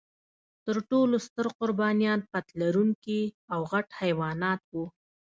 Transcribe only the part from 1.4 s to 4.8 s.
قربانیان پت لرونکي او غټ حیوانات و.